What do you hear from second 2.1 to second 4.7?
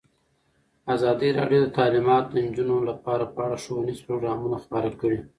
د نجونو لپاره په اړه ښوونیز پروګرامونه